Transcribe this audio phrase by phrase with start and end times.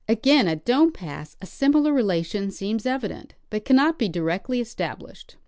[0.09, 5.35] Again at Dome pass a similar relation seems evident, but cannot be directly established.